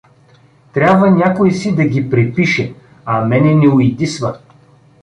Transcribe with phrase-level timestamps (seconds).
[0.73, 2.73] Трябва някой си да ги препише,
[3.05, 4.39] а мене не уйдисва.